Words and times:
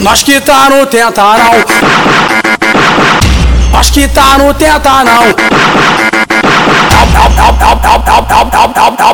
Nós 0.00 0.22
que 0.22 0.40
tá 0.40 0.70
no 0.70 0.86
tenta 0.86 1.22
não. 1.22 1.52
Nós 3.70 3.90
que 3.90 4.08
tá 4.08 4.38
no 4.38 4.54
tenta 4.54 5.04
não. 5.04 5.24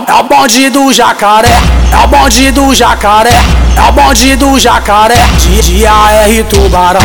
É 0.07 0.15
o 0.15 0.23
bonde 0.23 0.71
do 0.71 0.93
jacaré, 0.93 1.59
é 1.91 1.97
o 1.97 2.07
bonde 2.07 2.53
do 2.53 2.73
jacaré, 2.73 3.35
é 3.77 3.83
o 3.89 3.93
bonde 3.93 4.37
do 4.37 4.59
jacaré, 4.59 5.17
de, 5.41 5.61
de 5.61 5.87
AR 5.87 6.45
Tubarão. 6.49 7.01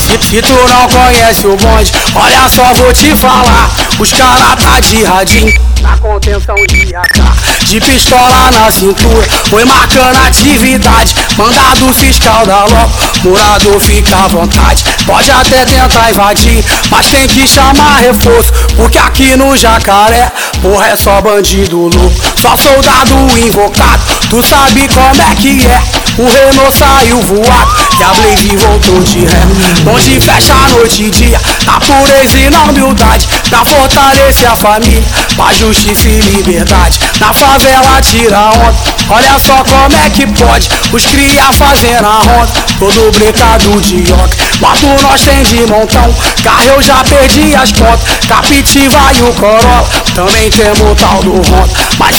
Se 0.00 0.42
tu 0.42 0.52
não 0.52 0.88
conhece 0.88 1.46
o 1.46 1.56
bonde, 1.56 1.92
olha 2.14 2.48
só, 2.48 2.72
vou 2.74 2.92
te 2.94 3.14
falar. 3.14 3.70
Os 3.98 4.10
caras 4.12 4.54
tá 4.62 4.80
de 4.80 5.04
radinho 5.04 5.73
na 5.84 5.98
contenção 5.98 6.56
de 6.66 6.96
AK 6.96 7.20
De 7.68 7.78
pistola 7.80 8.50
na 8.50 8.70
cintura, 8.70 9.28
foi 9.50 9.64
marcando 9.64 10.16
atividade. 10.26 11.14
Mandado 11.36 11.92
fiscal 11.92 12.46
da 12.46 12.64
logo, 12.64 12.92
morador 13.22 13.78
fica 13.78 14.16
à 14.16 14.28
vontade. 14.28 14.82
Pode 15.06 15.30
até 15.30 15.64
tentar 15.66 16.10
invadir, 16.10 16.64
mas 16.90 17.06
tem 17.08 17.28
que 17.28 17.46
chamar 17.46 17.98
reforço 17.98 18.52
Porque 18.76 18.96
aqui 18.96 19.36
no 19.36 19.56
Jacaré, 19.56 20.32
porra 20.62 20.88
é 20.88 20.96
só 20.96 21.20
bandido 21.20 21.76
louco. 21.76 22.12
Só 22.40 22.56
soldado 22.56 23.38
invocado, 23.38 24.02
tu 24.30 24.42
sabe 24.42 24.88
como 24.88 25.22
é 25.22 25.34
que 25.36 25.66
é. 25.66 25.82
O 26.16 26.28
Renault 26.28 26.76
saiu 26.76 27.20
voado, 27.20 27.83
e 27.98 28.02
a 28.02 28.08
Blaze 28.08 28.56
voltou 28.56 29.02
de 29.02 29.20
ré 29.20 29.42
Onde 29.86 30.20
fecha 30.20 30.52
a 30.54 30.68
noite 30.70 31.04
e 31.04 31.10
dia, 31.10 31.40
na 31.66 31.80
pureza 31.80 32.38
e 32.38 32.50
na 32.50 32.64
humildade 32.64 33.28
Pra 33.48 33.64
fortalecer 33.64 34.50
a 34.50 34.56
família, 34.56 35.02
pra 35.36 35.52
justiça 35.52 36.08
e 36.08 36.20
liberdade. 36.20 36.98
Na 37.20 37.32
favela 37.32 38.00
tira 38.02 38.50
onda, 38.50 38.74
olha 39.10 39.38
só 39.38 39.62
como 39.64 39.96
é 40.04 40.10
que 40.10 40.26
pode. 40.26 40.68
Os 40.92 41.04
cria 41.04 41.52
fazendo 41.52 42.06
a 42.06 42.18
ronda, 42.18 42.52
todo 42.78 43.12
brecado 43.12 43.80
de 43.80 43.96
yoga. 43.96 44.30
Mato 44.60 44.86
nós 45.02 45.20
tem 45.20 45.42
de 45.42 45.70
montão, 45.70 46.14
carro 46.42 46.64
eu 46.64 46.82
já 46.82 47.04
perdi 47.04 47.54
as 47.54 47.70
contas. 47.72 48.00
Capitiva 48.26 48.98
e 49.18 49.22
o 49.22 49.32
Corolla, 49.34 49.86
também 50.14 50.50
temos 50.50 51.00
tal 51.00 51.22
do 51.22 51.34
Honda. 51.34 51.70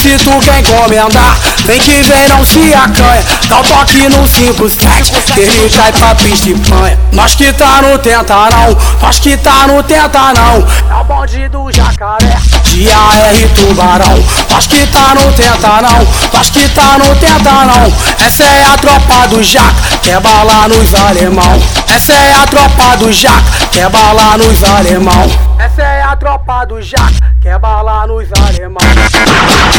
Se 0.06 0.16
tu 0.18 0.38
quer 0.38 0.60
encomendar, 0.60 1.36
vem 1.64 1.80
que 1.80 2.00
vem, 2.00 2.28
não 2.28 2.44
se 2.44 2.72
acanha. 2.72 3.24
Dá 3.48 3.58
o 3.58 3.64
toque 3.64 4.08
no 4.08 4.24
57, 4.24 5.10
que 5.32 5.40
ele 5.40 5.68
cai 5.68 5.92
pra 5.92 6.14
pista 6.14 6.48
e 6.48 6.54
panha. 6.54 6.96
Nós 7.10 7.34
que 7.34 7.52
tá 7.52 7.82
no 7.82 7.98
tenta 7.98 8.48
não, 8.52 8.78
nós 9.02 9.18
que 9.18 9.36
tá 9.36 9.66
no 9.66 9.82
tenta 9.82 10.32
não. 10.32 10.64
É 10.96 11.00
o 11.00 11.04
bonde 11.04 11.48
do 11.48 11.72
jacaré, 11.72 12.38
de 12.62 12.88
AR 12.88 13.48
Tubarão. 13.56 14.24
Nós 14.48 14.68
que 14.68 14.86
tá 14.86 15.12
no 15.16 15.32
tenta 15.32 15.82
não, 15.82 16.06
nós 16.32 16.50
que 16.50 16.68
tá 16.68 16.98
no 16.98 17.16
tenta 17.16 17.64
não. 17.64 17.92
Essa 18.24 18.44
é 18.44 18.64
a 18.64 18.78
tropa 18.78 19.26
do 19.26 19.42
Jaca, 19.42 19.98
que 20.04 20.10
é 20.10 20.20
bala 20.20 20.68
nos 20.68 20.94
alemão. 20.94 21.60
Essa 21.92 22.12
é 22.12 22.32
a 22.32 22.46
tropa 22.46 22.96
do 22.98 23.12
Jaca, 23.12 23.42
que 23.72 23.80
é 23.80 23.88
bala 23.88 24.38
nos 24.38 24.62
alemão. 24.62 25.28
Essa 25.58 25.82
é 25.82 26.02
a 26.02 26.14
tropa 26.14 26.64
do 26.64 26.80
Jaca, 26.80 27.34
que 27.42 27.48
é 27.48 27.58
bala 27.58 28.06
nos 28.06 28.28
alemão. 28.32 29.75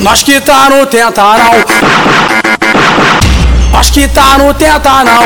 Nós 0.00 0.22
que 0.22 0.40
tá 0.40 0.70
no 0.70 0.86
tenta 0.86 1.22
não. 1.22 1.52
Nós 3.70 3.90
que 3.90 4.08
tá 4.08 4.38
no 4.38 4.54
tenta 4.54 5.04
não. 5.04 5.24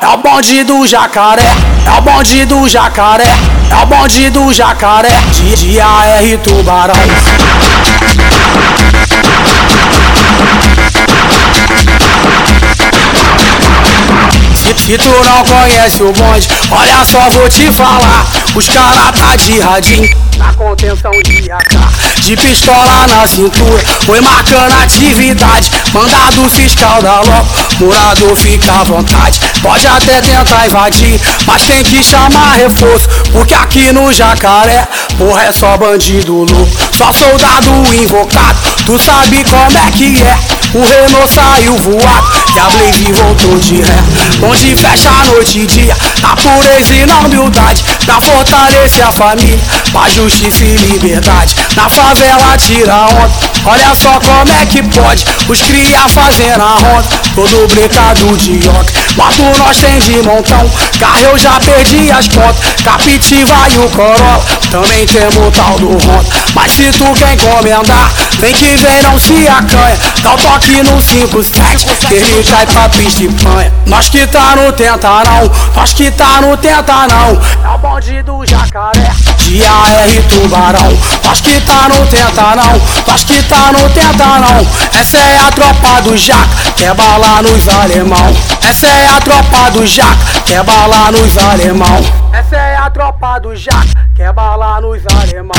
É 0.00 0.08
o 0.08 0.16
bonde 0.16 0.64
do 0.64 0.86
jacaré, 0.86 1.52
é 1.86 1.90
o 1.90 2.00
bonde 2.00 2.46
do 2.46 2.66
jacaré, 2.66 3.28
é 3.70 3.76
o 3.82 3.86
bonde 3.86 4.30
do 4.30 4.52
jacaré, 4.52 5.10
de, 5.34 5.54
de 5.54 5.80
AR 5.80 6.38
Tubarão. 6.42 6.94
Se 14.56 14.98
tu 14.98 15.08
não 15.08 15.44
conhece 15.44 16.02
o 16.02 16.12
bonde, 16.12 16.48
olha 16.70 17.04
só, 17.04 17.28
vou 17.30 17.48
te 17.50 17.70
falar. 17.70 18.26
Os 18.54 18.66
caras 18.68 19.10
tá 19.12 19.36
de 19.36 19.60
radinho 19.60 20.29
na 20.40 20.54
contenção 20.54 21.12
de 21.22 21.52
AK 21.52 21.76
De 22.24 22.34
pistola 22.36 23.06
na 23.06 23.26
cintura, 23.26 23.84
foi 24.06 24.20
marcando 24.20 24.72
atividade. 24.82 25.70
Mandado 25.92 26.48
fiscal 26.48 27.02
da 27.02 27.20
logo, 27.20 27.48
morador 27.78 28.34
fica 28.34 28.72
à 28.72 28.84
vontade. 28.84 29.38
Pode 29.62 29.86
até 29.86 30.20
tentar 30.22 30.66
invadir, 30.66 31.20
mas 31.46 31.62
tem 31.64 31.82
que 31.84 32.02
chamar 32.02 32.54
reforço 32.54 33.08
Porque 33.32 33.52
aqui 33.52 33.92
no 33.92 34.10
Jacaré, 34.12 34.88
porra 35.18 35.44
é 35.44 35.52
só 35.52 35.76
bandido 35.76 36.32
louco. 36.32 36.68
Só 36.96 37.12
soldado 37.12 37.94
invocado, 37.94 38.58
tu 38.86 38.98
sabe 38.98 39.44
como 39.44 39.78
é 39.78 39.90
que 39.92 40.22
é. 40.22 40.38
O 40.72 40.84
Renault 40.84 41.32
saiu 41.32 41.76
voado, 41.76 42.39
e 42.54 42.58
a 42.58 42.64
Blaze 42.64 43.12
voltou 43.12 43.58
de 43.58 43.76
ré 43.82 44.02
Onde 44.42 44.76
fecha 44.76 45.10
a 45.10 45.24
noite 45.26 45.60
e 45.60 45.66
dia, 45.66 45.96
na 46.22 46.36
pureza 46.36 46.94
e 46.94 47.06
na 47.06 47.20
humildade 47.20 47.84
Pra 48.04 48.20
fortalecer 48.20 49.06
a 49.06 49.12
família, 49.12 49.58
pra 49.92 50.08
justiça 50.08 50.64
e 50.64 50.76
liberdade. 50.76 51.54
Na 51.76 51.88
favela 51.88 52.56
tira 52.58 53.06
onda, 53.06 53.30
olha 53.66 53.94
só 53.94 54.18
como 54.20 54.52
é 54.60 54.66
que 54.66 54.82
pode. 54.82 55.24
Os 55.48 55.60
cria 55.62 56.08
fazendo 56.08 56.62
a 56.62 56.74
ronda, 56.74 57.08
todo 57.34 57.68
brecado 57.68 58.36
de 58.36 58.52
yoga. 58.52 58.86
Mato 59.16 59.42
nós 59.58 59.76
tem 59.78 59.98
de 59.98 60.22
montão, 60.22 60.70
carro 60.98 61.18
eu 61.20 61.38
já 61.38 61.58
perdi 61.60 62.10
as 62.10 62.28
contas. 62.28 62.82
Capitiva 62.84 63.54
e 63.70 63.78
o 63.78 63.88
Corolla, 63.90 64.42
também 64.70 65.06
temos 65.06 65.56
tal 65.56 65.78
do 65.78 65.90
Honda. 65.90 66.26
Mas 66.54 66.72
se 66.72 66.90
tu 66.92 67.12
quer 67.14 67.34
encomendar, 67.34 68.10
vem 68.38 68.52
que 68.52 68.76
vem, 68.76 69.02
não 69.02 69.18
se 69.18 69.46
acanha. 69.48 69.98
Dá 70.22 70.34
o 70.34 70.38
toque 70.38 70.82
no 70.82 71.00
57, 71.00 71.86
que 72.06 72.14
ele 72.14 72.44
cai 72.44 72.66
pra 72.66 72.88
pista 72.88 73.24
e 73.24 73.28
panha. 73.28 73.72
Nós 73.86 74.08
que 74.08 74.26
tá 74.26 74.56
no 74.56 74.72
tenta 74.72 75.08
não, 75.08 75.50
nós 75.74 75.92
que 75.92 76.10
tá 76.10 76.40
no 76.40 76.56
tenta 76.56 77.06
não. 77.08 77.40
É 77.64 77.74
o 77.74 77.78
bonde 77.78 78.22
do 78.22 78.46
jacaré, 78.46 79.10
de 79.38 79.62
AR 79.64 80.22
Tubarão. 80.28 80.98
Nós 81.24 81.40
que 81.40 81.60
tá 81.60 81.88
no 81.88 82.06
tenta 82.06 82.56
não, 82.56 82.80
acho 83.12 83.26
que 83.26 83.42
tá 83.42 83.72
no 83.72 83.90
tenta 83.90 84.38
não 84.38 84.66
Essa 84.98 85.18
é 85.18 85.38
a 85.38 85.50
tropa 85.50 86.02
do 86.02 86.16
Jaca 86.16 86.48
Quer 86.76 86.90
é 86.90 86.94
bala 86.94 87.42
nos 87.42 87.68
alemão. 87.68 88.36
Essa 88.62 88.86
é 88.86 89.08
a 89.08 89.20
tropa 89.20 89.70
do 89.72 89.86
Jaca 89.86 90.16
Quer 90.46 90.54
é 90.54 90.62
bala 90.62 91.10
nos 91.12 91.36
alemão. 91.36 92.00
Essa 92.32 92.56
é 92.56 92.76
a 92.76 92.90
tropa 92.90 93.38
do 93.40 93.54
Jaca 93.56 94.08
Quer 94.14 94.28
é 94.28 94.32
bala 94.32 94.80
nos 94.80 95.02
alemão. 95.06 95.50